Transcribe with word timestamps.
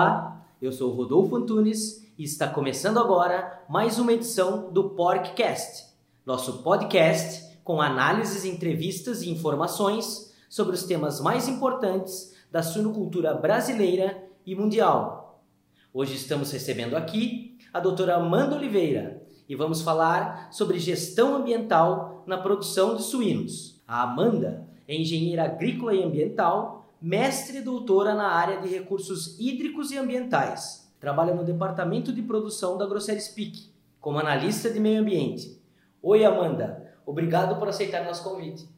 Olá, 0.00 0.46
eu 0.62 0.72
sou 0.72 0.94
Rodolfo 0.94 1.36
Antunes 1.36 2.10
e 2.16 2.24
está 2.24 2.48
começando 2.48 2.98
agora 2.98 3.62
mais 3.68 3.98
uma 3.98 4.14
edição 4.14 4.72
do 4.72 4.88
Porkcast, 4.88 5.88
nosso 6.24 6.62
podcast 6.62 7.58
com 7.62 7.82
análises, 7.82 8.46
entrevistas 8.46 9.20
e 9.20 9.28
informações 9.28 10.34
sobre 10.48 10.74
os 10.74 10.84
temas 10.84 11.20
mais 11.20 11.48
importantes 11.48 12.34
da 12.50 12.62
suinocultura 12.62 13.34
brasileira 13.34 14.24
e 14.46 14.54
mundial. 14.54 15.44
Hoje 15.92 16.14
estamos 16.14 16.50
recebendo 16.50 16.96
aqui 16.96 17.58
a 17.70 17.78
doutora 17.78 18.16
Amanda 18.16 18.56
Oliveira 18.56 19.22
e 19.46 19.54
vamos 19.54 19.82
falar 19.82 20.48
sobre 20.50 20.78
gestão 20.78 21.36
ambiental 21.36 22.24
na 22.26 22.38
produção 22.38 22.96
de 22.96 23.02
suínos. 23.02 23.82
A 23.86 24.04
Amanda 24.04 24.66
é 24.88 24.96
engenheira 24.96 25.44
agrícola 25.44 25.92
e 25.92 26.02
ambiental 26.02 26.79
mestre 27.00 27.58
e 27.58 27.62
doutora 27.62 28.14
na 28.14 28.28
área 28.28 28.60
de 28.60 28.68
recursos 28.68 29.38
hídricos 29.40 29.90
e 29.90 29.96
ambientais. 29.96 30.92
Trabalha 31.00 31.34
no 31.34 31.44
departamento 31.44 32.12
de 32.12 32.20
produção 32.20 32.76
da 32.76 32.86
Grosseria 32.86 33.20
Speak, 33.20 33.72
como 33.98 34.18
analista 34.18 34.70
de 34.70 34.78
meio 34.78 35.00
ambiente. 35.00 35.58
Oi, 36.02 36.24
Amanda. 36.24 36.94
Obrigado 37.06 37.58
por 37.58 37.68
aceitar 37.68 38.04
nosso 38.04 38.22
convite. 38.22 38.68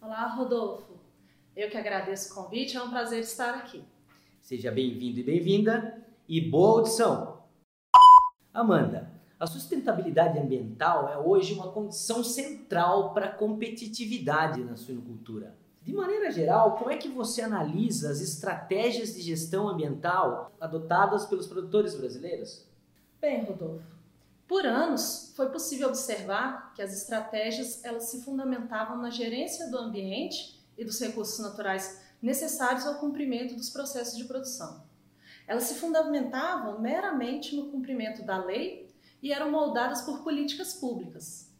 Olá, 0.00 0.26
Rodolfo. 0.26 1.00
Eu 1.56 1.70
que 1.70 1.78
agradeço 1.78 2.32
o 2.32 2.34
convite, 2.34 2.76
é 2.76 2.82
um 2.82 2.90
prazer 2.90 3.20
estar 3.20 3.54
aqui. 3.54 3.82
Seja 4.42 4.70
bem-vindo 4.70 5.20
e 5.20 5.22
bem-vinda 5.22 6.04
e 6.28 6.40
boa 6.40 6.80
audição. 6.80 7.40
Amanda, 8.52 9.10
a 9.38 9.46
sustentabilidade 9.46 10.38
ambiental 10.38 11.08
é 11.08 11.16
hoje 11.16 11.54
uma 11.54 11.72
condição 11.72 12.22
central 12.22 13.14
para 13.14 13.26
a 13.26 13.32
competitividade 13.32 14.62
na 14.62 14.76
suinocultura. 14.76 15.56
De 15.82 15.94
maneira 15.94 16.30
geral, 16.30 16.76
como 16.76 16.90
é 16.90 16.98
que 16.98 17.08
você 17.08 17.40
analisa 17.40 18.10
as 18.10 18.20
estratégias 18.20 19.14
de 19.14 19.22
gestão 19.22 19.68
ambiental 19.68 20.52
adotadas 20.60 21.24
pelos 21.24 21.46
produtores 21.46 21.94
brasileiros? 21.94 22.66
Bem, 23.18 23.44
Rodolfo, 23.44 23.84
por 24.46 24.66
anos 24.66 25.32
foi 25.34 25.48
possível 25.48 25.88
observar 25.88 26.74
que 26.74 26.82
as 26.82 26.92
estratégias 26.92 27.84
elas 27.84 28.04
se 28.04 28.22
fundamentavam 28.22 28.98
na 28.98 29.08
gerência 29.08 29.70
do 29.70 29.78
ambiente 29.78 30.60
e 30.76 30.84
dos 30.84 31.00
recursos 31.00 31.38
naturais 31.38 32.02
necessários 32.20 32.86
ao 32.86 32.96
cumprimento 32.96 33.54
dos 33.54 33.70
processos 33.70 34.18
de 34.18 34.24
produção. 34.24 34.84
Elas 35.46 35.64
se 35.64 35.76
fundamentavam 35.76 36.78
meramente 36.80 37.56
no 37.56 37.70
cumprimento 37.70 38.22
da 38.22 38.44
lei 38.44 38.92
e 39.22 39.32
eram 39.32 39.50
moldadas 39.50 40.02
por 40.02 40.22
políticas 40.22 40.74
públicas. 40.74 41.50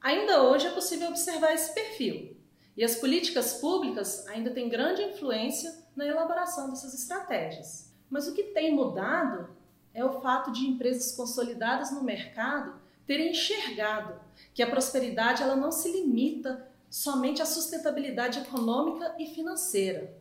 Ainda 0.00 0.42
hoje 0.42 0.66
é 0.66 0.70
possível 0.70 1.08
observar 1.08 1.52
esse 1.52 1.74
perfil, 1.74 2.36
e 2.76 2.84
as 2.84 2.96
políticas 2.96 3.54
públicas 3.54 4.26
ainda 4.28 4.50
têm 4.50 4.68
grande 4.68 5.02
influência 5.02 5.74
na 5.94 6.06
elaboração 6.06 6.70
dessas 6.70 6.94
estratégias. 6.94 7.92
Mas 8.08 8.26
o 8.26 8.34
que 8.34 8.44
tem 8.44 8.74
mudado 8.74 9.50
é 9.94 10.04
o 10.04 10.20
fato 10.20 10.50
de 10.50 10.66
empresas 10.66 11.12
consolidadas 11.12 11.90
no 11.90 12.02
mercado 12.02 12.80
terem 13.06 13.32
enxergado 13.32 14.20
que 14.54 14.62
a 14.62 14.70
prosperidade 14.70 15.42
ela 15.42 15.56
não 15.56 15.70
se 15.70 15.90
limita 15.90 16.66
somente 16.88 17.42
à 17.42 17.46
sustentabilidade 17.46 18.38
econômica 18.38 19.14
e 19.18 19.26
financeira. 19.26 20.14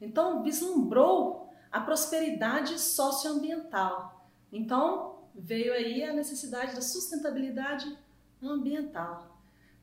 Então, 0.00 0.42
vislumbrou 0.42 1.50
a 1.70 1.80
prosperidade 1.80 2.78
socioambiental. 2.78 4.26
Então, 4.52 5.18
veio 5.34 5.72
aí 5.72 6.02
a 6.02 6.12
necessidade 6.12 6.74
da 6.74 6.82
sustentabilidade 6.82 7.96
ambiental. 8.42 9.29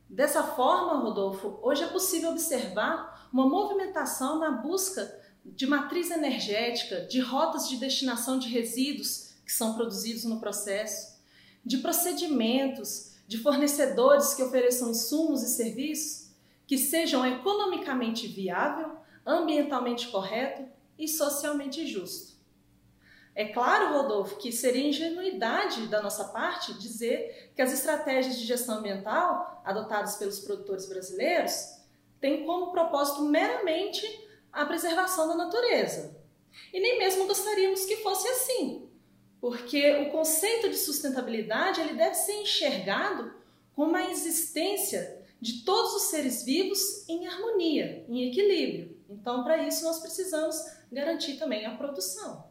Dessa 0.10 0.44
forma, 0.44 0.96
Rodolfo, 1.00 1.60
hoje 1.62 1.84
é 1.84 1.88
possível 1.88 2.32
observar 2.32 3.30
uma 3.32 3.48
movimentação 3.48 4.40
na 4.40 4.52
busca 4.52 5.14
de 5.44 5.68
matriz 5.68 6.12
energética, 6.12 7.02
de 7.02 7.20
rotas 7.20 7.68
de 7.68 7.78
destinação 7.78 8.40
de 8.40 8.48
resíduos 8.48 9.36
que 9.46 9.52
são 9.52 9.76
produzidos 9.76 10.24
no 10.24 10.40
processo, 10.40 11.18
de 11.64 11.78
procedimentos, 11.78 13.18
de 13.28 13.38
fornecedores 13.38 14.34
que 14.34 14.44
ofereçam 14.44 14.92
insumos 14.92 15.44
e 15.44 15.48
serviços 15.48 16.28
que 16.66 16.78
sejam 16.78 17.26
economicamente 17.26 18.28
viável, 18.28 18.98
ambientalmente 19.26 20.08
correto 20.10 20.66
e 20.98 21.08
socialmente 21.08 21.86
justo. 21.88 22.37
É 23.38 23.46
claro, 23.46 23.94
Rodolfo, 23.94 24.38
que 24.38 24.52
seria 24.52 24.88
ingenuidade 24.88 25.86
da 25.90 26.02
nossa 26.02 26.24
parte 26.24 26.74
dizer 26.74 27.52
que 27.56 27.62
as 27.62 27.72
estratégias 27.72 28.36
de 28.36 28.48
gestão 28.48 28.80
ambiental 28.80 29.62
adotadas 29.64 30.16
pelos 30.16 30.40
produtores 30.40 30.88
brasileiros 30.90 31.78
têm 32.20 32.48
como 32.48 32.72
propósito 32.72 33.22
meramente 33.22 34.04
a 34.52 34.66
preservação 34.66 35.28
da 35.28 35.36
natureza. 35.36 36.20
E 36.74 36.80
nem 36.80 36.98
mesmo 36.98 37.28
gostaríamos 37.28 37.86
que 37.86 37.98
fosse 37.98 38.28
assim, 38.28 38.90
porque 39.40 39.98
o 39.98 40.10
conceito 40.10 40.68
de 40.68 40.76
sustentabilidade 40.76 41.80
ele 41.80 41.94
deve 41.94 42.16
ser 42.16 42.42
enxergado 42.42 43.36
como 43.76 43.96
a 43.96 44.10
existência 44.10 45.24
de 45.40 45.64
todos 45.64 45.94
os 45.94 46.04
seres 46.10 46.44
vivos 46.44 47.08
em 47.08 47.28
harmonia, 47.28 48.04
em 48.10 48.28
equilíbrio. 48.30 48.98
Então, 49.08 49.44
para 49.44 49.60
isso, 49.60 49.84
nós 49.84 50.00
precisamos 50.00 50.60
garantir 50.92 51.38
também 51.38 51.68
a 51.68 51.78
produção. 51.78 52.47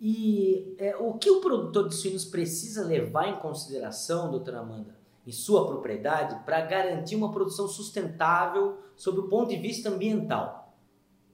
E 0.00 0.74
é, 0.78 0.96
o 0.96 1.14
que 1.14 1.30
o 1.30 1.40
produtor 1.40 1.88
de 1.88 1.94
suínos 1.94 2.24
precisa 2.24 2.82
levar 2.84 3.28
em 3.28 3.36
consideração, 3.36 4.30
doutora 4.30 4.60
Amanda, 4.60 4.96
em 5.26 5.32
sua 5.32 5.66
propriedade, 5.66 6.42
para 6.44 6.62
garantir 6.62 7.16
uma 7.16 7.30
produção 7.30 7.68
sustentável 7.68 8.78
sob 8.96 9.20
o 9.20 9.28
ponto 9.28 9.50
de 9.50 9.56
vista 9.56 9.90
ambiental? 9.90 10.74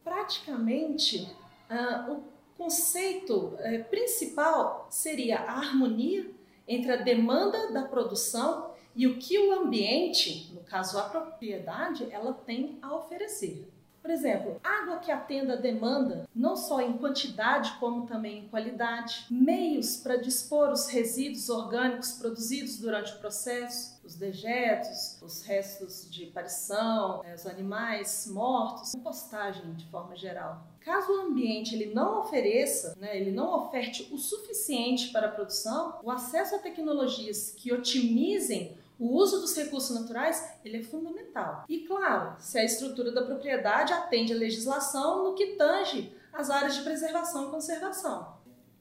Praticamente, 0.03 1.33
uh, 1.71 2.13
o 2.13 2.25
conceito 2.59 3.55
uh, 3.55 3.85
principal 3.89 4.89
seria 4.91 5.39
a 5.39 5.59
harmonia 5.59 6.29
entre 6.67 6.91
a 6.91 6.97
demanda 6.97 7.73
da 7.73 7.85
produção 7.85 8.73
e 8.97 9.07
o 9.07 9.19
que 9.19 9.39
o 9.39 9.53
ambiente, 9.61 10.51
no 10.53 10.63
caso 10.63 10.99
a 10.99 11.03
propriedade, 11.03 12.09
ela 12.11 12.33
tem 12.33 12.79
a 12.83 12.97
oferecer. 12.97 13.71
Por 14.07 14.13
exemplo, 14.13 14.61
água 14.63 14.99
que 14.99 15.11
atenda 15.11 15.55
a 15.55 15.57
demanda, 15.57 16.29
não 16.33 16.55
só 16.55 16.81
em 16.81 16.93
quantidade 16.93 17.73
como 17.81 18.07
também 18.07 18.39
em 18.39 18.49
qualidade, 18.49 19.27
meios 19.29 19.97
para 19.97 20.15
dispor 20.15 20.71
os 20.71 20.87
resíduos 20.87 21.51
orgânicos 21.51 22.13
produzidos 22.13 22.79
durante 22.79 23.13
o 23.15 23.19
processo, 23.19 24.01
os 24.05 24.15
dejetos, 24.15 25.21
os 25.21 25.43
restos 25.43 26.09
de 26.09 26.27
parição, 26.27 27.21
né, 27.25 27.35
os 27.35 27.49
animais 27.49 28.29
mortos, 28.31 28.93
compostagem 28.93 29.75
de 29.75 29.87
forma 29.87 30.15
geral. 30.15 30.63
Caso 30.83 31.11
o 31.11 31.23
ambiente 31.23 31.75
ele 31.75 31.93
não 31.93 32.21
ofereça, 32.21 32.95
né, 33.01 33.21
ele 33.21 33.33
não 33.33 33.53
oferte 33.67 34.09
o 34.13 34.19
suficiente 34.19 35.09
para 35.09 35.27
a 35.27 35.33
produção, 35.33 35.99
o 36.05 36.13
acesso 36.13 36.55
a 36.55 36.59
tecnologias 36.61 37.53
que 37.57 37.73
otimizem 37.73 38.79
o 38.99 39.15
uso 39.15 39.41
dos 39.41 39.55
recursos 39.57 39.95
naturais 39.99 40.57
ele 40.65 40.79
é 40.79 40.83
fundamental. 40.83 41.65
E 41.69 41.81
claro, 41.81 42.35
se 42.39 42.59
a 42.59 42.65
estrutura 42.65 43.13
da 43.13 43.23
propriedade 43.23 43.93
atende 43.93 44.33
à 44.33 44.37
legislação 44.37 45.25
no 45.25 45.35
que 45.35 45.55
tange 45.57 46.15
as 46.33 46.51
áreas 46.51 46.77
de 46.77 46.83
preservação 46.83 47.49
e 47.49 47.51
conservação. 47.51 48.37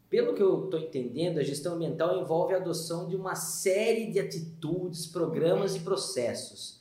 Pelo 0.09 0.33
que 0.33 0.41
eu 0.41 0.65
estou 0.65 0.79
entendendo, 0.79 1.39
a 1.39 1.43
gestão 1.43 1.75
ambiental 1.75 2.17
envolve 2.17 2.53
a 2.53 2.57
adoção 2.57 3.07
de 3.07 3.15
uma 3.15 3.35
série 3.35 4.11
de 4.11 4.19
atitudes, 4.19 5.05
programas 5.05 5.75
e 5.75 5.79
processos. 5.79 6.79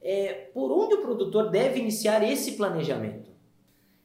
É, 0.00 0.50
por 0.52 0.72
onde 0.72 0.94
o 0.94 1.02
produtor 1.02 1.50
deve 1.50 1.78
iniciar 1.78 2.22
esse 2.24 2.52
planejamento? 2.52 3.30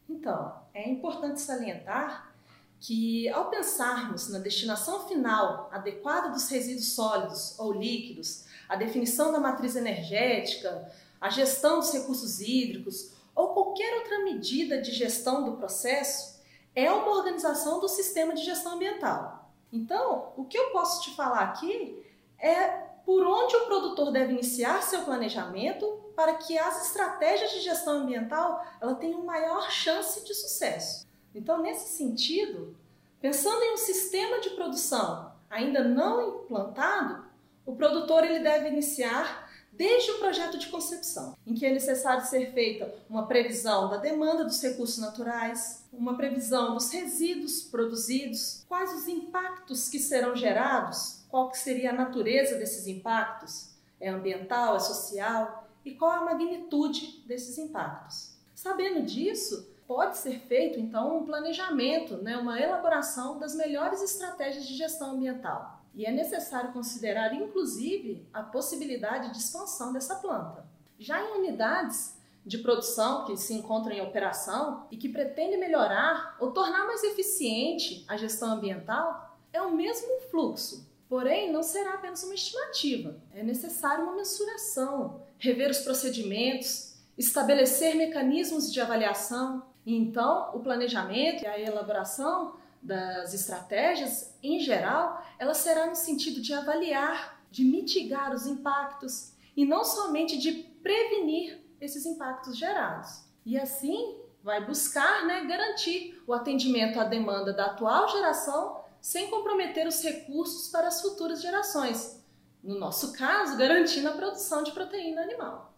Então, 0.07 0.53
é 0.73 0.87
importante 0.87 1.41
salientar 1.41 2.35
que, 2.79 3.27
ao 3.29 3.49
pensarmos 3.49 4.29
na 4.29 4.39
destinação 4.39 5.07
final 5.07 5.69
adequada 5.71 6.29
dos 6.29 6.47
resíduos 6.49 6.93
sólidos 6.93 7.57
ou 7.57 7.73
líquidos 7.73 8.45
a 8.67 8.75
definição 8.75 9.31
da 9.31 9.39
matriz 9.39 9.75
energética, 9.75 10.91
a 11.19 11.29
gestão 11.29 11.79
dos 11.79 11.91
recursos 11.91 12.39
hídricos 12.41 13.11
ou 13.35 13.49
qualquer 13.49 13.97
outra 13.97 14.23
medida 14.23 14.81
de 14.81 14.91
gestão 14.91 15.43
do 15.43 15.57
processo 15.57 16.39
é 16.75 16.91
uma 16.91 17.15
organização 17.15 17.79
do 17.79 17.87
sistema 17.87 18.33
de 18.33 18.43
gestão 18.43 18.73
ambiental. 18.73 19.51
Então, 19.71 20.31
o 20.37 20.45
que 20.45 20.57
eu 20.57 20.71
posso 20.71 21.03
te 21.03 21.15
falar 21.15 21.41
aqui 21.41 22.03
é 22.39 22.87
por 23.05 23.25
onde 23.25 23.55
o 23.55 23.65
produtor 23.65 24.11
deve 24.11 24.33
iniciar 24.33 24.81
seu 24.83 25.03
planejamento 25.03 25.85
para 26.15 26.33
que 26.35 26.57
as 26.57 26.87
estratégias 26.87 27.51
de 27.51 27.61
gestão 27.61 27.99
ambiental 27.99 28.65
ela 28.81 28.95
tenham 28.95 29.23
maior 29.23 29.71
chance 29.71 30.25
de 30.25 30.33
sucesso. 30.33 31.07
Então, 31.33 31.61
nesse 31.61 31.95
sentido, 31.95 32.75
pensando 33.21 33.61
em 33.63 33.73
um 33.73 33.77
sistema 33.77 34.39
de 34.39 34.49
produção 34.51 35.31
ainda 35.49 35.83
não 35.83 36.43
implantado, 36.43 37.26
o 37.67 37.75
produtor 37.75 38.23
ele 38.23 38.39
deve 38.39 38.69
iniciar 38.69 39.45
desde 39.73 40.09
o 40.11 40.19
projeto 40.19 40.57
de 40.57 40.69
concepção, 40.69 41.37
em 41.45 41.53
que 41.53 41.65
é 41.65 41.71
necessário 41.71 42.25
ser 42.25 42.51
feita 42.53 42.91
uma 43.09 43.27
previsão 43.27 43.89
da 43.89 43.97
demanda 43.97 44.45
dos 44.45 44.59
recursos 44.63 44.97
naturais, 44.97 45.85
uma 45.91 46.15
previsão 46.15 46.73
dos 46.73 46.89
resíduos 46.89 47.61
produzidos, 47.61 48.65
quais 48.69 48.91
os 48.93 49.07
impactos 49.07 49.89
que 49.89 49.99
serão 49.99 50.35
gerados, 50.35 51.25
qual 51.29 51.51
que 51.51 51.59
seria 51.59 51.91
a 51.91 51.93
natureza 51.93 52.57
desses 52.57 52.87
impactos, 52.87 53.75
é 53.99 54.09
ambiental, 54.09 54.77
é 54.77 54.79
social, 54.79 55.67
e 55.83 55.93
qual 55.93 56.11
a 56.11 56.25
magnitude 56.25 57.23
desses 57.27 57.57
impactos. 57.57 58.35
Sabendo 58.55 59.05
disso, 59.05 59.69
pode 59.85 60.17
ser 60.17 60.39
feito 60.39 60.79
então 60.79 61.19
um 61.19 61.25
planejamento, 61.25 62.17
né, 62.17 62.37
uma 62.37 62.59
elaboração 62.59 63.37
das 63.37 63.55
melhores 63.55 64.01
estratégias 64.01 64.65
de 64.65 64.75
gestão 64.75 65.11
ambiental. 65.11 65.76
E 65.97 66.05
é 66.05 66.11
necessário 66.11 66.71
considerar, 66.71 67.33
inclusive, 67.33 68.23
a 68.31 68.43
possibilidade 68.43 69.31
de 69.31 69.39
expansão 69.39 69.91
dessa 69.91 70.13
planta. 70.17 70.63
Já 70.99 71.19
em 71.19 71.39
unidades 71.39 72.15
de 72.45 72.59
produção 72.59 73.25
que 73.25 73.35
se 73.35 73.55
encontram 73.55 73.95
em 73.95 74.01
operação 74.01 74.85
e 74.91 74.95
que 74.95 75.09
pretendem 75.09 75.59
melhorar 75.59 76.37
ou 76.39 76.51
tornar 76.51 76.85
mais 76.85 77.03
eficiente 77.03 78.05
a 78.07 78.15
gestão 78.15 78.51
ambiental, 78.51 79.35
é 79.51 79.59
o 79.59 79.75
mesmo 79.75 80.21
fluxo. 80.29 80.87
Porém, 81.09 81.51
não 81.51 81.63
será 81.63 81.95
apenas 81.95 82.23
uma 82.23 82.35
estimativa. 82.35 83.17
É 83.33 83.41
necessário 83.41 84.03
uma 84.03 84.15
mensuração, 84.15 85.19
rever 85.39 85.71
os 85.71 85.79
procedimentos, 85.79 86.93
estabelecer 87.17 87.95
mecanismos 87.95 88.71
de 88.71 88.79
avaliação. 88.79 89.63
Então, 89.83 90.51
o 90.53 90.59
planejamento 90.59 91.43
e 91.43 91.47
a 91.47 91.59
elaboração 91.59 92.55
das 92.87 93.33
estratégias, 93.33 94.33
em 94.41 94.59
geral, 94.59 95.21
ela 95.37 95.53
será 95.53 95.85
no 95.87 95.95
sentido 95.95 96.41
de 96.41 96.53
avaliar, 96.53 97.43
de 97.51 97.65
mitigar 97.65 98.33
os 98.33 98.47
impactos 98.47 99.33
e 99.55 99.65
não 99.65 99.83
somente 99.83 100.37
de 100.37 100.53
prevenir 100.81 101.61
esses 101.81 102.05
impactos 102.05 102.57
gerados. 102.57 103.25
E 103.45 103.59
assim 103.59 104.17
vai 104.41 104.65
buscar 104.65 105.25
né, 105.25 105.43
garantir 105.45 106.23
o 106.25 106.33
atendimento 106.33 106.99
à 106.99 107.03
demanda 107.03 107.51
da 107.51 107.65
atual 107.65 108.07
geração 108.07 108.79
sem 109.01 109.29
comprometer 109.29 109.85
os 109.85 110.01
recursos 110.01 110.69
para 110.69 110.87
as 110.87 111.01
futuras 111.01 111.41
gerações. 111.41 112.23
No 112.63 112.79
nosso 112.79 113.11
caso, 113.13 113.57
garantindo 113.57 114.07
a 114.07 114.13
produção 114.13 114.63
de 114.63 114.71
proteína 114.71 115.21
animal. 115.21 115.76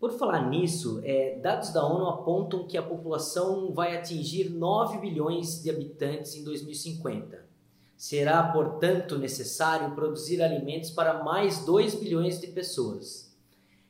Por 0.00 0.12
falar 0.12 0.48
nisso, 0.48 1.02
é, 1.04 1.38
dados 1.42 1.74
da 1.74 1.84
ONU 1.84 2.06
apontam 2.06 2.66
que 2.66 2.78
a 2.78 2.82
população 2.82 3.70
vai 3.70 3.94
atingir 3.94 4.48
9 4.48 4.96
bilhões 4.96 5.62
de 5.62 5.68
habitantes 5.68 6.34
em 6.34 6.42
2050. 6.42 7.44
Será, 7.98 8.42
portanto, 8.44 9.18
necessário 9.18 9.94
produzir 9.94 10.40
alimentos 10.42 10.90
para 10.90 11.22
mais 11.22 11.66
2 11.66 11.96
bilhões 11.96 12.40
de 12.40 12.46
pessoas. 12.46 13.36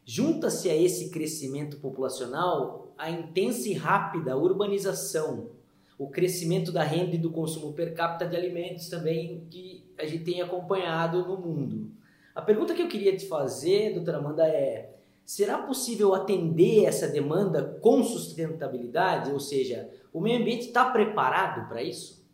Junta-se 0.05 0.69
a 0.69 0.75
esse 0.75 1.11
crescimento 1.11 1.77
populacional 1.77 2.93
a 2.99 3.09
intensa 3.09 3.69
e 3.69 3.75
rápida 3.75 4.37
urbanização, 4.37 5.51
o 5.97 6.09
crescimento 6.09 6.73
da 6.73 6.83
renda 6.83 7.15
e 7.15 7.19
do 7.19 7.31
consumo 7.31 7.73
per 7.73 7.95
capita 7.95 8.29
de 8.29 8.35
alimentos 8.35 8.89
também 8.89 9.47
que 9.49 9.85
a 9.97 10.05
gente 10.05 10.25
tem 10.25 10.43
acompanhado 10.43 11.25
no 11.25 11.37
mundo. 11.37 11.93
A 12.35 12.43
pergunta 12.43 12.75
que 12.75 12.83
eu 12.83 12.89
queria 12.89 13.17
te 13.17 13.27
fazer, 13.27 13.95
doutora 13.95 14.19
Amanda, 14.19 14.49
é: 14.49 14.97
será 15.31 15.59
possível 15.59 16.13
atender 16.13 16.87
essa 16.87 17.07
demanda 17.07 17.79
com 17.81 18.03
sustentabilidade? 18.03 19.31
Ou 19.31 19.39
seja, 19.39 19.89
o 20.13 20.21
meio 20.21 20.41
ambiente 20.41 20.67
está 20.67 20.91
preparado 20.91 21.69
para 21.69 21.81
isso? 21.81 22.27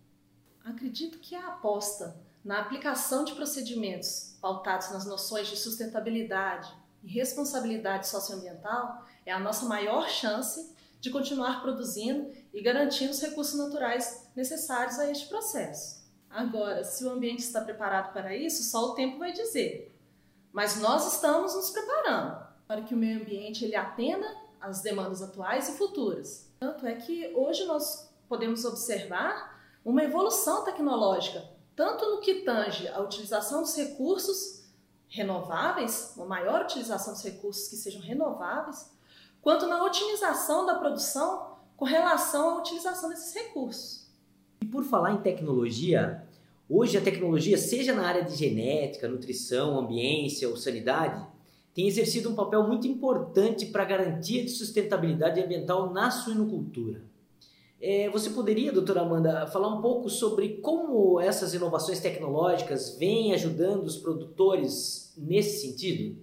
Acredito 0.64 1.18
que 1.18 1.34
a 1.34 1.48
aposta 1.48 2.16
na 2.42 2.58
aplicação 2.58 3.22
de 3.22 3.34
procedimentos 3.34 4.38
pautados 4.40 4.90
nas 4.92 5.04
noções 5.04 5.46
de 5.46 5.58
sustentabilidade, 5.58 6.72
e 7.04 7.08
responsabilidade 7.08 8.08
socioambiental 8.08 9.04
é 9.26 9.32
a 9.32 9.38
nossa 9.38 9.66
maior 9.66 10.08
chance 10.08 10.74
de 10.98 11.10
continuar 11.10 11.60
produzindo 11.60 12.32
e 12.50 12.62
garantindo 12.62 13.10
os 13.10 13.20
recursos 13.20 13.58
naturais 13.58 14.26
necessários 14.34 14.98
a 14.98 15.10
este 15.10 15.28
processo. 15.28 16.02
Agora, 16.30 16.82
se 16.82 17.04
o 17.04 17.10
ambiente 17.10 17.40
está 17.40 17.60
preparado 17.60 18.14
para 18.14 18.34
isso, 18.34 18.62
só 18.62 18.86
o 18.86 18.94
tempo 18.94 19.18
vai 19.18 19.32
dizer. 19.32 19.94
Mas 20.50 20.80
nós 20.80 21.12
estamos 21.12 21.54
nos 21.54 21.68
preparando 21.68 22.46
para 22.66 22.82
que 22.82 22.94
o 22.94 22.96
meio 22.96 23.20
ambiente 23.20 23.64
ele 23.64 23.76
atenda 23.76 24.26
às 24.60 24.82
demandas 24.82 25.22
atuais 25.22 25.68
e 25.68 25.72
futuras. 25.72 26.50
Tanto 26.58 26.86
é 26.86 26.94
que 26.94 27.32
hoje 27.34 27.64
nós 27.64 28.10
podemos 28.28 28.64
observar 28.64 29.56
uma 29.84 30.02
evolução 30.02 30.64
tecnológica, 30.64 31.44
tanto 31.76 32.04
no 32.10 32.20
que 32.20 32.36
tange 32.42 32.88
a 32.88 33.00
utilização 33.00 33.62
dos 33.62 33.76
recursos 33.76 34.64
renováveis, 35.08 36.12
uma 36.16 36.26
maior 36.26 36.62
utilização 36.62 37.12
dos 37.12 37.22
recursos 37.22 37.68
que 37.68 37.76
sejam 37.76 38.00
renováveis, 38.00 38.90
quanto 39.40 39.66
na 39.66 39.82
otimização 39.84 40.66
da 40.66 40.74
produção 40.74 41.56
com 41.76 41.84
relação 41.84 42.50
à 42.50 42.58
utilização 42.58 43.10
desses 43.10 43.32
recursos. 43.32 44.06
E 44.60 44.66
por 44.66 44.82
falar 44.82 45.12
em 45.12 45.18
tecnologia, 45.18 46.26
hoje 46.68 46.98
a 46.98 47.00
tecnologia, 47.00 47.56
seja 47.56 47.94
na 47.94 48.08
área 48.08 48.24
de 48.24 48.34
genética, 48.34 49.06
nutrição, 49.06 49.78
ambiência 49.78 50.48
ou 50.48 50.56
sanidade, 50.56 51.24
tem 51.76 51.86
exercido 51.86 52.30
um 52.30 52.34
papel 52.34 52.66
muito 52.66 52.88
importante 52.88 53.66
para 53.66 53.82
a 53.82 53.86
garantia 53.86 54.42
de 54.42 54.48
sustentabilidade 54.48 55.38
ambiental 55.38 55.92
na 55.92 56.10
suinocultura. 56.10 57.04
É, 57.78 58.08
você 58.08 58.30
poderia, 58.30 58.72
doutora 58.72 59.02
Amanda, 59.02 59.46
falar 59.48 59.68
um 59.68 59.82
pouco 59.82 60.08
sobre 60.08 60.56
como 60.62 61.20
essas 61.20 61.52
inovações 61.52 62.00
tecnológicas 62.00 62.96
vêm 62.96 63.34
ajudando 63.34 63.84
os 63.84 63.98
produtores 63.98 65.12
nesse 65.18 65.66
sentido? 65.66 66.18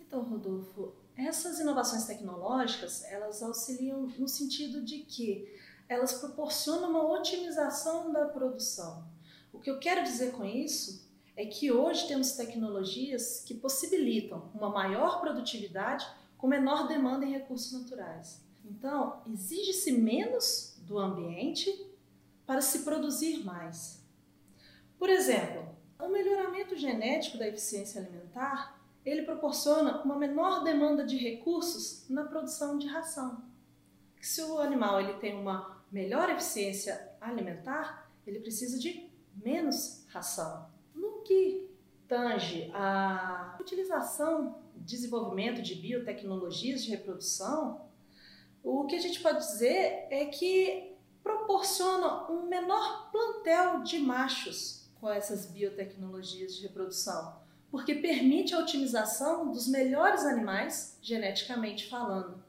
Então, 0.00 0.24
Rodolfo, 0.24 0.92
essas 1.16 1.60
inovações 1.60 2.04
tecnológicas, 2.06 3.04
elas 3.04 3.44
auxiliam 3.44 4.08
no 4.18 4.26
sentido 4.26 4.82
de 4.82 4.98
que 4.98 5.48
elas 5.88 6.14
proporcionam 6.14 6.90
uma 6.90 7.12
otimização 7.12 8.12
da 8.12 8.24
produção. 8.24 9.04
O 9.52 9.60
que 9.60 9.70
eu 9.70 9.78
quero 9.78 10.02
dizer 10.02 10.32
com 10.32 10.44
isso 10.44 11.03
é 11.36 11.44
que 11.46 11.72
hoje 11.72 12.06
temos 12.06 12.32
tecnologias 12.32 13.42
que 13.44 13.54
possibilitam 13.54 14.50
uma 14.54 14.70
maior 14.70 15.20
produtividade 15.20 16.06
com 16.38 16.46
menor 16.46 16.86
demanda 16.86 17.24
em 17.24 17.32
recursos 17.32 17.72
naturais. 17.72 18.44
Então, 18.64 19.22
exige-se 19.26 19.92
menos 19.92 20.76
do 20.82 20.98
ambiente 20.98 21.70
para 22.46 22.60
se 22.60 22.80
produzir 22.80 23.44
mais. 23.44 24.04
Por 24.98 25.10
exemplo, 25.10 25.74
o 25.98 26.08
melhoramento 26.08 26.76
genético 26.76 27.38
da 27.38 27.48
eficiência 27.48 28.00
alimentar, 28.00 28.80
ele 29.04 29.22
proporciona 29.22 30.02
uma 30.02 30.16
menor 30.16 30.62
demanda 30.62 31.04
de 31.04 31.16
recursos 31.16 32.08
na 32.08 32.24
produção 32.24 32.78
de 32.78 32.86
ração. 32.86 33.42
Se 34.20 34.42
o 34.42 34.58
animal 34.58 35.00
ele 35.00 35.14
tem 35.14 35.38
uma 35.38 35.84
melhor 35.90 36.30
eficiência 36.30 37.12
alimentar, 37.20 38.10
ele 38.26 38.40
precisa 38.40 38.78
de 38.78 39.10
menos 39.34 40.04
ração. 40.08 40.73
Que 41.24 41.70
tange 42.06 42.70
a 42.74 43.56
utilização, 43.60 44.58
desenvolvimento 44.76 45.62
de 45.62 45.74
biotecnologias 45.74 46.84
de 46.84 46.90
reprodução, 46.90 47.80
o 48.62 48.84
que 48.84 48.96
a 48.96 49.00
gente 49.00 49.20
pode 49.20 49.38
dizer 49.38 50.06
é 50.10 50.26
que 50.26 50.94
proporciona 51.22 52.30
um 52.30 52.46
menor 52.46 53.10
plantel 53.10 53.82
de 53.82 53.98
machos 53.98 54.90
com 55.00 55.10
essas 55.10 55.46
biotecnologias 55.46 56.54
de 56.54 56.62
reprodução, 56.62 57.36
porque 57.70 57.94
permite 57.94 58.54
a 58.54 58.58
otimização 58.58 59.50
dos 59.50 59.66
melhores 59.66 60.24
animais 60.24 60.98
geneticamente 61.00 61.88
falando. 61.88 62.43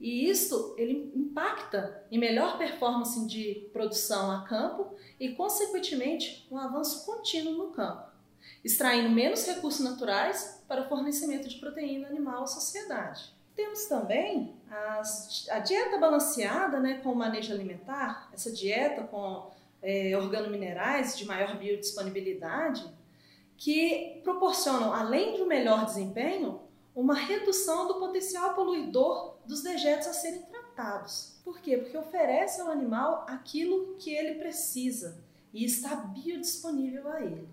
E 0.00 0.28
isso 0.28 0.74
ele 0.76 1.12
impacta 1.14 2.04
em 2.10 2.18
melhor 2.18 2.58
performance 2.58 3.26
de 3.26 3.68
produção 3.72 4.30
a 4.30 4.42
campo 4.42 4.94
e, 5.18 5.30
consequentemente, 5.30 6.46
um 6.50 6.58
avanço 6.58 7.06
contínuo 7.06 7.54
no 7.54 7.68
campo, 7.68 8.10
extraindo 8.64 9.08
menos 9.08 9.46
recursos 9.46 9.80
naturais 9.80 10.62
para 10.66 10.82
o 10.82 10.88
fornecimento 10.88 11.48
de 11.48 11.56
proteína 11.56 12.08
animal 12.08 12.42
à 12.42 12.46
sociedade. 12.46 13.32
Temos 13.54 13.86
também 13.86 14.52
as, 14.68 15.46
a 15.48 15.60
dieta 15.60 15.96
balanceada 15.98 16.80
né, 16.80 16.98
com 17.02 17.12
o 17.12 17.16
manejo 17.16 17.52
alimentar, 17.52 18.28
essa 18.32 18.50
dieta 18.50 19.04
com 19.04 19.50
é, 19.80 20.16
organominerais 20.16 21.16
de 21.16 21.24
maior 21.24 21.56
biodisponibilidade, 21.56 22.84
que 23.56 24.20
proporcionam, 24.24 24.92
além 24.92 25.36
de 25.36 25.42
um 25.42 25.46
melhor 25.46 25.84
desempenho, 25.84 26.60
uma 26.94 27.14
redução 27.14 27.88
do 27.88 27.94
potencial 27.94 28.54
poluidor 28.54 29.34
dos 29.46 29.62
dejetos 29.62 30.06
a 30.06 30.12
serem 30.12 30.42
tratados. 30.42 31.34
Por 31.44 31.60
quê? 31.60 31.76
Porque 31.76 31.96
oferece 31.96 32.60
ao 32.60 32.70
animal 32.70 33.24
aquilo 33.28 33.96
que 33.98 34.14
ele 34.14 34.36
precisa 34.36 35.18
e 35.52 35.64
está 35.64 35.96
biodisponível 35.96 37.08
a 37.08 37.20
ele. 37.20 37.48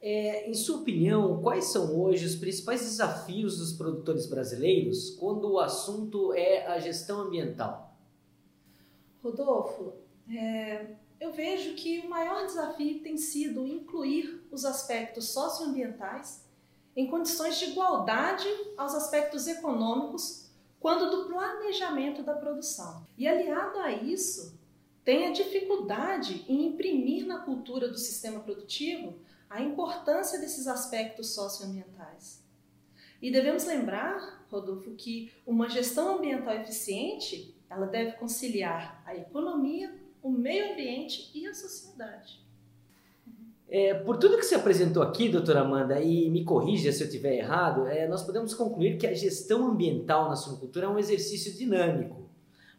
É, 0.00 0.50
em 0.50 0.52
sua 0.52 0.80
opinião, 0.80 1.40
quais 1.42 1.66
são 1.66 1.98
hoje 1.98 2.26
os 2.26 2.36
principais 2.36 2.82
desafios 2.82 3.56
dos 3.56 3.72
produtores 3.72 4.26
brasileiros 4.26 5.10
quando 5.10 5.50
o 5.50 5.58
assunto 5.58 6.34
é 6.34 6.66
a 6.66 6.78
gestão 6.78 7.22
ambiental? 7.22 7.96
Rodolfo, 9.22 9.94
é, 10.30 10.88
eu 11.18 11.32
vejo 11.32 11.74
que 11.74 12.00
o 12.00 12.10
maior 12.10 12.44
desafio 12.44 13.00
tem 13.02 13.16
sido 13.16 13.66
incluir 13.66 14.46
os 14.52 14.66
aspectos 14.66 15.30
socioambientais 15.30 16.43
em 16.96 17.06
condições 17.06 17.58
de 17.58 17.66
igualdade 17.66 18.48
aos 18.76 18.94
aspectos 18.94 19.46
econômicos 19.46 20.44
quando 20.78 21.10
do 21.10 21.24
planejamento 21.26 22.22
da 22.22 22.34
produção. 22.34 23.06
E 23.16 23.26
aliado 23.26 23.78
a 23.78 23.90
isso, 23.90 24.58
tem 25.04 25.26
a 25.26 25.32
dificuldade 25.32 26.44
em 26.48 26.66
imprimir 26.66 27.26
na 27.26 27.38
cultura 27.38 27.88
do 27.88 27.98
sistema 27.98 28.40
produtivo 28.40 29.14
a 29.48 29.62
importância 29.62 30.38
desses 30.38 30.66
aspectos 30.66 31.34
socioambientais. 31.34 32.42
E 33.20 33.30
devemos 33.30 33.64
lembrar, 33.64 34.44
Rodolfo, 34.50 34.90
que 34.92 35.32
uma 35.46 35.68
gestão 35.68 36.16
ambiental 36.16 36.54
eficiente, 36.54 37.54
ela 37.70 37.86
deve 37.86 38.12
conciliar 38.18 39.02
a 39.06 39.16
economia, 39.16 39.94
o 40.22 40.30
meio 40.30 40.72
ambiente 40.72 41.30
e 41.34 41.46
a 41.46 41.54
sociedade. 41.54 42.44
É, 43.76 43.92
por 43.92 44.18
tudo 44.18 44.36
que 44.36 44.44
você 44.44 44.54
apresentou 44.54 45.02
aqui, 45.02 45.28
doutora 45.28 45.62
Amanda, 45.62 46.00
e 46.00 46.30
me 46.30 46.44
corrija 46.44 46.92
se 46.92 47.02
eu 47.02 47.08
estiver 47.08 47.38
errado, 47.38 47.88
é, 47.88 48.06
nós 48.06 48.22
podemos 48.22 48.54
concluir 48.54 48.96
que 48.98 49.04
a 49.04 49.12
gestão 49.12 49.66
ambiental 49.66 50.28
na 50.28 50.36
suinocultura 50.36 50.86
é 50.86 50.88
um 50.88 50.96
exercício 50.96 51.52
dinâmico. 51.52 52.30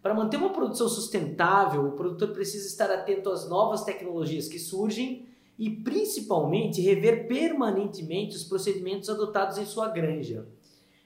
Para 0.02 0.14
manter 0.14 0.38
uma 0.38 0.54
produção 0.54 0.88
sustentável, 0.88 1.86
o 1.86 1.92
produtor 1.92 2.30
precisa 2.30 2.66
estar 2.66 2.90
atento 2.90 3.30
às 3.30 3.50
novas 3.50 3.84
tecnologias 3.84 4.48
que 4.48 4.58
surgem 4.58 5.25
e, 5.60 5.70
principalmente, 5.70 6.80
rever 6.80 7.28
permanentemente 7.28 8.38
os 8.38 8.46
procedimentos 8.46 9.10
adotados 9.10 9.58
em 9.58 9.66
sua 9.66 9.90
granja. 9.90 10.48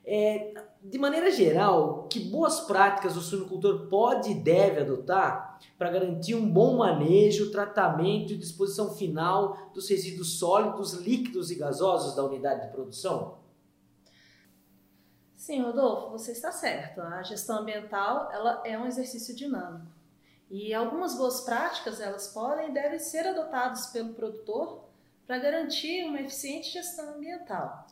É, 0.05 0.48
de 0.81 0.97
maneira 0.97 1.29
geral, 1.29 2.07
que 2.09 2.19
boas 2.19 2.61
práticas 2.61 3.17
o 3.17 3.21
suinocultor 3.21 3.87
pode 3.89 4.31
e 4.31 4.35
deve 4.35 4.81
adotar 4.81 5.59
para 5.77 5.91
garantir 5.91 6.35
um 6.35 6.49
bom 6.49 6.77
manejo, 6.77 7.51
tratamento 7.51 8.31
e 8.31 8.37
disposição 8.37 8.95
final 8.95 9.71
dos 9.73 9.89
resíduos 9.89 10.39
sólidos, 10.39 10.93
líquidos 10.93 11.51
e 11.51 11.55
gasosos 11.55 12.15
da 12.15 12.23
unidade 12.23 12.67
de 12.67 12.71
produção? 12.71 13.39
Sim, 15.35 15.61
Rodolfo, 15.63 16.11
você 16.11 16.31
está 16.31 16.51
certo. 16.51 17.01
A 17.01 17.23
gestão 17.23 17.59
ambiental 17.59 18.29
ela 18.31 18.61
é 18.65 18.77
um 18.77 18.85
exercício 18.85 19.35
dinâmico. 19.35 19.91
E 20.49 20.73
algumas 20.73 21.15
boas 21.15 21.41
práticas 21.41 21.99
elas 21.99 22.29
podem 22.29 22.69
e 22.69 22.73
devem 22.73 22.99
ser 22.99 23.27
adotadas 23.27 23.87
pelo 23.87 24.13
produtor 24.13 24.85
para 25.27 25.37
garantir 25.37 26.05
uma 26.05 26.21
eficiente 26.21 26.71
gestão 26.71 27.15
ambiental. 27.15 27.85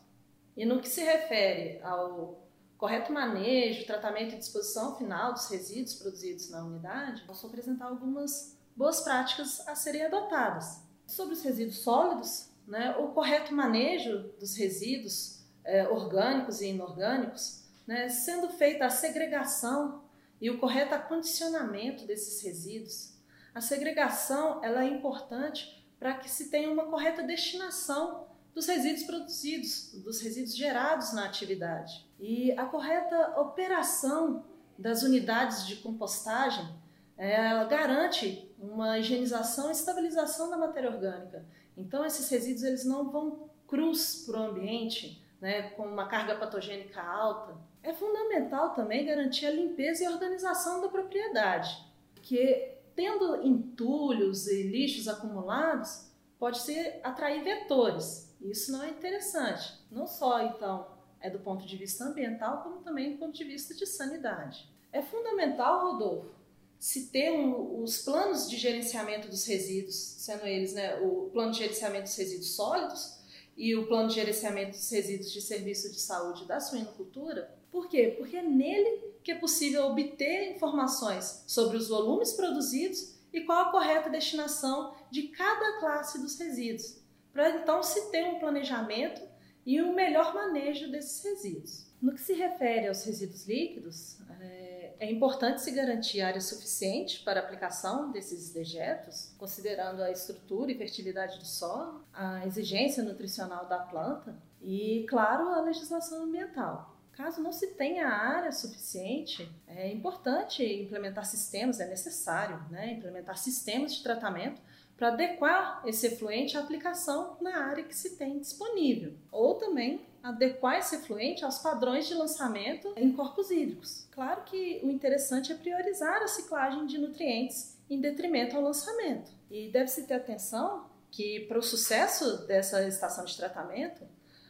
E 0.55 0.65
no 0.65 0.79
que 0.79 0.89
se 0.89 1.03
refere 1.03 1.79
ao 1.83 2.46
correto 2.77 3.11
manejo, 3.11 3.85
tratamento 3.85 4.35
e 4.35 4.37
disposição 4.37 4.95
final 4.95 5.33
dos 5.33 5.49
resíduos 5.49 5.95
produzidos 5.95 6.49
na 6.49 6.63
unidade, 6.63 7.23
posso 7.23 7.47
apresentar 7.47 7.85
algumas 7.85 8.55
boas 8.75 9.01
práticas 9.01 9.67
a 9.67 9.75
serem 9.75 10.05
adotadas. 10.05 10.83
Sobre 11.07 11.33
os 11.33 11.41
resíduos 11.41 11.79
sólidos, 11.79 12.49
né, 12.67 12.95
o 12.97 13.09
correto 13.09 13.53
manejo 13.53 14.31
dos 14.39 14.55
resíduos 14.55 15.43
é, 15.63 15.87
orgânicos 15.87 16.61
e 16.61 16.67
inorgânicos, 16.67 17.63
né, 17.87 18.09
sendo 18.09 18.49
feita 18.49 18.85
a 18.85 18.89
segregação 18.89 20.03
e 20.39 20.49
o 20.49 20.59
correto 20.59 20.93
acondicionamento 20.93 22.05
desses 22.05 22.43
resíduos. 22.43 23.13
A 23.55 23.61
segregação 23.61 24.63
ela 24.63 24.83
é 24.83 24.87
importante 24.87 25.83
para 25.97 26.13
que 26.13 26.29
se 26.29 26.51
tenha 26.51 26.69
uma 26.69 26.85
correta 26.85 27.23
destinação 27.23 28.26
dos 28.57 28.65
resíduos 28.65 29.03
produzidos, 29.03 29.91
dos 30.03 30.19
resíduos 30.19 30.57
gerados 30.57 31.13
na 31.13 31.25
atividade. 31.25 32.03
E 32.19 32.51
a 32.53 32.65
correta 32.65 33.39
operação 33.39 34.45
das 34.75 35.03
unidades 35.03 35.67
de 35.67 35.75
compostagem 35.75 36.67
ela 37.15 37.65
garante 37.65 38.51
uma 38.57 38.97
higienização 38.97 39.69
e 39.69 39.73
estabilização 39.73 40.49
da 40.49 40.57
matéria 40.57 40.89
orgânica. 40.89 41.45
Então, 41.75 42.03
esses 42.03 42.27
resíduos 42.29 42.63
eles 42.63 42.83
não 42.83 43.11
vão 43.11 43.47
cruz 43.67 44.23
para 44.25 44.39
o 44.39 44.43
ambiente, 44.49 45.23
né, 45.39 45.69
com 45.71 45.83
uma 45.83 46.07
carga 46.07 46.35
patogênica 46.35 46.99
alta. 46.99 47.55
É 47.83 47.93
fundamental 47.93 48.73
também 48.73 49.05
garantir 49.05 49.45
a 49.45 49.51
limpeza 49.51 50.03
e 50.03 50.07
organização 50.07 50.81
da 50.81 50.89
propriedade, 50.89 51.77
porque 52.15 52.75
tendo 52.95 53.39
entulhos 53.45 54.47
e 54.47 54.63
lixos 54.63 55.07
acumulados, 55.07 56.07
pode 56.39 56.57
ser 56.57 56.99
atrair 57.03 57.43
vetores 57.43 58.26
isso 58.41 58.71
não 58.71 58.83
é 58.83 58.89
interessante. 58.89 59.73
Não 59.91 60.07
só, 60.07 60.41
então, 60.43 60.87
é 61.19 61.29
do 61.29 61.39
ponto 61.39 61.65
de 61.65 61.75
vista 61.75 62.05
ambiental, 62.05 62.63
como 62.63 62.81
também 62.81 63.11
do 63.11 63.17
ponto 63.17 63.35
de 63.35 63.43
vista 63.43 63.73
de 63.73 63.85
sanidade. 63.85 64.67
É 64.91 65.01
fundamental, 65.01 65.91
Rodolfo, 65.91 66.37
se 66.79 67.07
ter 67.07 67.31
um, 67.31 67.81
os 67.81 67.99
planos 67.99 68.49
de 68.49 68.55
gerenciamento 68.55 69.27
dos 69.27 69.45
resíduos, 69.45 69.95
sendo 69.95 70.45
eles 70.45 70.73
né, 70.73 70.99
o 71.01 71.29
plano 71.31 71.51
de 71.51 71.59
gerenciamento 71.59 72.03
dos 72.03 72.15
resíduos 72.15 72.55
sólidos 72.55 73.17
e 73.55 73.75
o 73.75 73.87
plano 73.87 74.09
de 74.09 74.15
gerenciamento 74.15 74.71
dos 74.77 74.89
resíduos 74.89 75.31
de 75.31 75.41
serviço 75.41 75.91
de 75.91 75.99
saúde 75.99 76.45
da 76.45 76.59
suinocultura. 76.59 77.51
Por 77.71 77.89
quê? 77.89 78.13
Porque 78.17 78.37
é 78.37 78.43
nele 78.43 79.07
que 79.23 79.31
é 79.31 79.35
possível 79.35 79.85
obter 79.87 80.55
informações 80.55 81.43
sobre 81.47 81.77
os 81.77 81.89
volumes 81.89 82.33
produzidos 82.33 83.15
e 83.33 83.41
qual 83.41 83.65
a 83.65 83.71
correta 83.71 84.09
destinação 84.09 84.95
de 85.11 85.23
cada 85.23 85.79
classe 85.79 86.19
dos 86.19 86.39
resíduos 86.39 86.96
para 87.37 87.51
então 87.51 87.83
se 87.83 88.09
ter 88.09 88.25
um 88.25 88.39
planejamento 88.39 89.21
e 89.63 89.79
um 89.79 89.93
melhor 89.93 90.33
manejo 90.33 90.89
desses 90.89 91.23
resíduos. 91.23 91.85
No 92.01 92.15
que 92.15 92.19
se 92.19 92.33
refere 92.33 92.87
aos 92.87 93.03
resíduos 93.03 93.45
líquidos, 93.45 94.17
é, 94.41 94.95
é 94.99 95.11
importante 95.11 95.61
se 95.61 95.69
garantir 95.69 96.21
área 96.21 96.41
suficiente 96.41 97.19
para 97.23 97.39
aplicação 97.39 98.11
desses 98.11 98.51
dejetos, 98.51 99.35
considerando 99.37 100.01
a 100.01 100.09
estrutura 100.09 100.71
e 100.71 100.77
fertilidade 100.79 101.37
do 101.37 101.45
solo, 101.45 102.03
a 102.11 102.43
exigência 102.47 103.03
nutricional 103.03 103.67
da 103.67 103.77
planta 103.77 104.35
e, 104.59 105.05
claro, 105.07 105.49
a 105.49 105.61
legislação 105.61 106.23
ambiental. 106.23 106.97
Caso 107.11 107.39
não 107.39 107.51
se 107.51 107.67
tenha 107.67 108.07
área 108.07 108.51
suficiente, 108.51 109.47
é 109.67 109.91
importante 109.91 110.63
implementar 110.63 111.25
sistemas, 111.25 111.79
é 111.79 111.87
necessário 111.87 112.59
né, 112.71 112.93
implementar 112.93 113.37
sistemas 113.37 113.93
de 113.93 114.01
tratamento 114.01 114.59
para 114.97 115.09
adequar 115.09 115.83
esse 115.85 116.07
efluente 116.07 116.57
à 116.57 116.59
aplicação 116.59 117.37
na 117.39 117.65
área 117.65 117.83
que 117.83 117.95
se 117.95 118.17
tem 118.17 118.39
disponível, 118.39 119.13
ou 119.31 119.55
também 119.55 120.01
adequar 120.23 120.79
esse 120.79 120.95
efluente 120.95 121.45
aos 121.45 121.59
padrões 121.59 122.07
de 122.07 122.15
lançamento 122.15 122.93
em 122.97 123.13
corpos 123.13 123.51
hídricos. 123.51 124.07
Claro 124.11 124.41
que 124.43 124.81
o 124.83 124.89
interessante 124.89 125.53
é 125.53 125.55
priorizar 125.55 126.23
a 126.23 126.27
ciclagem 126.27 126.87
de 126.87 126.97
nutrientes 126.97 127.77
em 127.87 128.01
detrimento 128.01 128.55
ao 128.57 128.63
lançamento. 128.63 129.31
E 129.49 129.69
deve-se 129.69 130.07
ter 130.07 130.15
atenção 130.15 130.87
que 131.11 131.41
para 131.41 131.59
o 131.59 131.63
sucesso 131.63 132.45
dessa 132.47 132.85
estação 132.87 133.23
de 133.23 133.37
tratamento, 133.37 134.03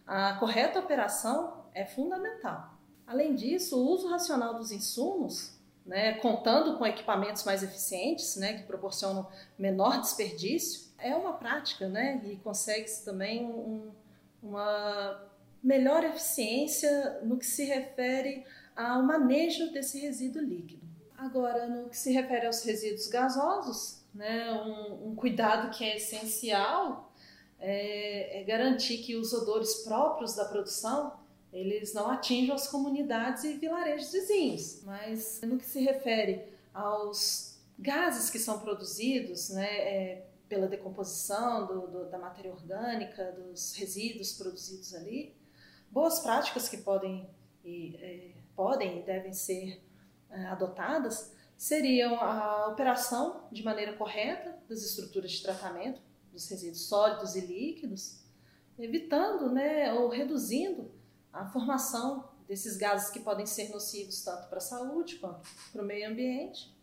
a 0.06 0.34
correta 0.36 0.80
operação 0.80 1.66
é 1.74 1.86
fundamental. 1.86 2.74
Além 3.06 3.36
disso, 3.36 3.78
o 3.78 3.90
uso 3.90 4.08
racional 4.08 4.56
dos 4.56 4.72
insumos 4.72 5.57
né, 5.88 6.14
contando 6.16 6.78
com 6.78 6.86
equipamentos 6.86 7.46
mais 7.46 7.64
eficientes, 7.64 8.36
né, 8.36 8.58
que 8.58 8.64
proporcionam 8.64 9.26
menor 9.58 10.02
desperdício, 10.02 10.88
é 11.00 11.16
uma 11.16 11.34
prática, 11.34 11.88
né, 11.88 12.22
e 12.26 12.36
consegue-se 12.38 13.06
também 13.06 13.46
um, 13.46 13.90
uma 14.44 15.24
melhor 15.64 16.04
eficiência 16.04 17.22
no 17.24 17.38
que 17.38 17.46
se 17.46 17.64
refere 17.64 18.46
ao 18.76 19.02
manejo 19.02 19.72
desse 19.72 20.00
resíduo 20.00 20.42
líquido. 20.42 20.86
Agora, 21.18 21.68
no 21.68 21.90
que 21.90 21.98
se 21.98 22.12
refere 22.12 22.46
aos 22.46 22.64
resíduos 22.64 23.08
gasosos, 23.08 24.04
né, 24.14 24.52
um, 24.54 25.10
um 25.10 25.16
cuidado 25.16 25.76
que 25.76 25.84
é 25.84 25.96
essencial 25.96 27.12
é, 27.60 28.42
é 28.42 28.44
garantir 28.44 29.00
que 29.00 29.16
os 29.16 29.34
odores 29.34 29.84
próprios 29.84 30.36
da 30.36 30.46
produção 30.46 31.14
eles 31.58 31.94
não 31.94 32.10
atingem 32.10 32.54
as 32.54 32.68
comunidades 32.68 33.44
e 33.44 33.54
vilarejos 33.54 34.12
vizinhos. 34.12 34.82
Mas 34.84 35.42
no 35.42 35.58
que 35.58 35.66
se 35.66 35.80
refere 35.82 36.44
aos 36.74 37.60
gases 37.78 38.30
que 38.30 38.40
são 38.40 38.60
produzidos, 38.60 39.50
né, 39.50 39.66
é, 39.66 40.28
pela 40.48 40.68
decomposição 40.68 41.66
do, 41.66 41.88
do, 41.88 42.10
da 42.10 42.18
matéria 42.18 42.52
orgânica, 42.52 43.32
dos 43.32 43.74
resíduos 43.74 44.34
produzidos 44.34 44.94
ali, 44.94 45.36
boas 45.92 46.20
práticas 46.20 46.70
que 46.70 46.78
podem 46.78 47.30
e, 47.64 47.96
é, 47.98 48.32
podem 48.56 49.00
e 49.00 49.04
devem 49.04 49.34
ser 49.34 49.82
é, 50.30 50.46
adotadas 50.46 51.36
seriam 51.58 52.22
a 52.22 52.68
operação 52.68 53.48
de 53.52 53.64
maneira 53.64 53.94
correta 53.94 54.56
das 54.70 54.84
estruturas 54.84 55.32
de 55.32 55.42
tratamento 55.42 56.00
dos 56.32 56.48
resíduos 56.48 56.86
sólidos 56.86 57.36
e 57.36 57.42
líquidos, 57.42 58.20
evitando 58.78 59.52
né, 59.52 59.92
ou 59.94 60.08
reduzindo 60.08 60.92
a 61.42 61.46
formação 61.46 62.30
desses 62.48 62.78
gases 62.78 63.10
que 63.10 63.20
podem 63.20 63.46
ser 63.46 63.70
nocivos 63.70 64.24
tanto 64.24 64.48
para 64.48 64.58
a 64.58 64.62
saúde 64.62 65.16
quanto 65.18 65.48
para 65.72 65.82
o 65.82 65.86
meio 65.86 66.10
ambiente. 66.10 66.76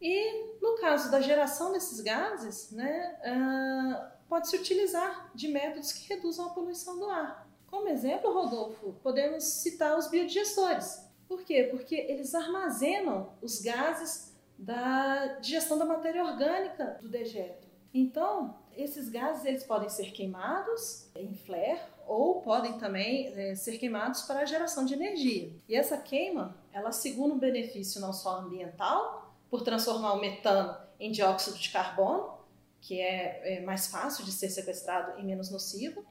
E 0.00 0.58
no 0.60 0.76
caso 0.76 1.10
da 1.10 1.20
geração 1.20 1.72
desses 1.72 2.00
gases, 2.00 2.70
né, 2.70 3.18
uh, 3.24 4.28
pode-se 4.28 4.56
utilizar 4.56 5.30
de 5.34 5.48
métodos 5.48 5.92
que 5.92 6.12
reduzam 6.12 6.46
a 6.46 6.50
poluição 6.50 6.98
do 6.98 7.08
ar. 7.08 7.48
Como 7.66 7.88
exemplo, 7.88 8.32
Rodolfo, 8.32 8.94
podemos 9.02 9.44
citar 9.44 9.98
os 9.98 10.08
biodigestores. 10.08 11.02
Por 11.26 11.42
quê? 11.42 11.68
Porque 11.70 11.94
eles 11.94 12.34
armazenam 12.34 13.32
os 13.40 13.60
gases 13.60 14.34
da 14.58 15.38
digestão 15.38 15.78
da 15.78 15.84
matéria 15.84 16.22
orgânica 16.22 16.98
do 17.00 17.08
dejeto. 17.08 17.66
Então, 17.92 18.58
esses 18.76 19.08
gases 19.08 19.44
eles 19.44 19.64
podem 19.64 19.88
ser 19.88 20.12
queimados 20.12 21.08
em 21.14 21.34
flare 21.34 21.80
ou 22.14 22.40
podem 22.40 22.78
também 22.78 23.26
é, 23.34 23.56
ser 23.56 23.76
queimados 23.76 24.22
para 24.22 24.40
a 24.40 24.44
geração 24.44 24.84
de 24.84 24.94
energia. 24.94 25.52
E 25.68 25.74
essa 25.74 25.96
queima, 25.96 26.56
ela 26.72 26.92
segura 26.92 27.34
um 27.34 27.38
benefício 27.38 28.00
não 28.00 28.12
só 28.12 28.38
ambiental, 28.38 29.34
por 29.50 29.62
transformar 29.62 30.14
o 30.14 30.20
metano 30.20 30.76
em 31.00 31.10
dióxido 31.10 31.58
de 31.58 31.70
carbono, 31.70 32.34
que 32.80 33.00
é, 33.00 33.56
é 33.56 33.60
mais 33.62 33.88
fácil 33.88 34.24
de 34.24 34.30
ser 34.30 34.48
sequestrado 34.48 35.18
e 35.18 35.24
menos 35.24 35.50
nocivo, 35.50 36.04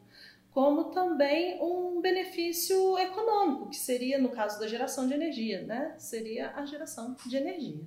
como 0.52 0.92
também 0.92 1.62
um 1.62 2.02
benefício 2.02 2.98
econômico, 2.98 3.70
que 3.70 3.78
seria, 3.78 4.20
no 4.20 4.30
caso 4.30 4.60
da 4.60 4.68
geração 4.68 5.08
de 5.08 5.14
energia, 5.14 5.64
né? 5.64 5.96
seria 5.98 6.52
a 6.56 6.66
geração 6.66 7.16
de 7.26 7.38
energia. 7.38 7.82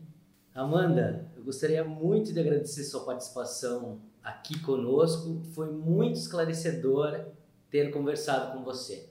Amanda, 0.55 1.31
eu 1.37 1.45
gostaria 1.45 1.85
muito 1.85 2.33
de 2.33 2.41
agradecer 2.41 2.83
sua 2.85 3.05
participação 3.05 4.01
aqui 4.25 4.59
conosco. 4.61 5.43
Foi 5.55 5.71
muito 5.71 6.17
esclarecedor 6.17 7.27
ter 7.71 7.91
conversado 7.93 8.53
com 8.53 8.65
você. 8.65 9.09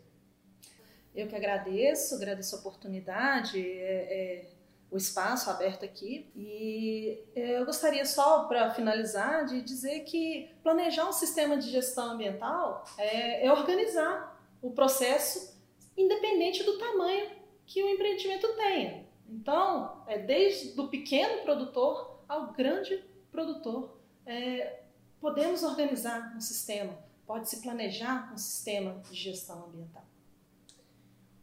Eu 1.13 1.27
que 1.27 1.35
agradeço, 1.35 2.15
agradeço 2.15 2.55
a 2.55 2.59
oportunidade, 2.59 3.59
é, 3.59 4.43
é, 4.43 4.49
o 4.91 4.97
espaço 4.97 5.49
aberto 5.49 5.85
aqui. 5.85 6.29
E 6.35 7.23
é, 7.35 7.59
eu 7.59 7.65
gostaria 7.65 8.05
só, 8.05 8.45
para 8.45 8.69
finalizar, 8.71 9.45
de 9.45 9.61
dizer 9.61 10.01
que 10.01 10.49
planejar 10.61 11.07
um 11.07 11.13
sistema 11.13 11.57
de 11.57 11.69
gestão 11.69 12.11
ambiental 12.11 12.85
é, 12.97 13.45
é 13.45 13.51
organizar 13.51 14.41
o 14.61 14.71
processo 14.71 15.55
independente 15.97 16.63
do 16.63 16.77
tamanho 16.77 17.29
que 17.65 17.81
o 17.81 17.89
empreendimento 17.89 18.47
tenha. 18.55 19.05
Então, 19.29 20.03
é 20.07 20.19
desde 20.19 20.79
o 20.79 20.87
pequeno 20.87 21.43
produtor 21.43 22.19
ao 22.27 22.51
grande 22.53 23.03
produtor. 23.31 23.97
É, 24.25 24.81
podemos 25.19 25.63
organizar 25.63 26.33
um 26.35 26.41
sistema, 26.41 26.97
pode-se 27.25 27.61
planejar 27.61 28.31
um 28.33 28.37
sistema 28.37 28.95
de 29.09 29.15
gestão 29.15 29.65
ambiental. 29.65 30.03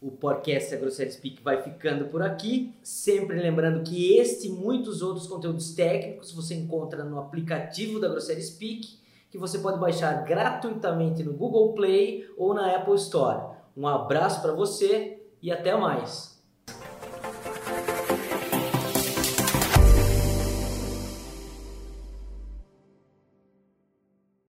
O 0.01 0.11
podcast 0.11 0.75
AgroSérie 0.75 1.13
Speak 1.13 1.43
vai 1.43 1.63
ficando 1.63 2.07
por 2.07 2.23
aqui. 2.23 2.75
Sempre 2.83 3.41
lembrando 3.41 3.85
que 3.85 4.17
este 4.17 4.49
e 4.49 4.51
muitos 4.51 5.01
outros 5.01 5.29
conteúdos 5.29 5.75
técnicos 5.75 6.33
você 6.33 6.55
encontra 6.57 7.05
no 7.05 7.21
aplicativo 7.21 8.01
da 8.01 8.09
AgroSérie 8.09 8.43
Speak, 8.43 8.99
que 9.31 9.39
você 9.39 9.61
pode 9.61 9.79
baixar 9.79 10.25
gratuitamente 10.25 11.23
no 11.23 11.33
Google 11.33 11.73
Play 11.75 12.29
ou 12.37 12.53
na 12.53 12.75
Apple 12.75 12.97
Store. 12.97 13.55
Um 13.77 13.87
abraço 13.87 14.43
para 14.43 14.53
você 14.53 15.23
e 15.41 15.53
até 15.53 15.77
mais! 15.77 16.32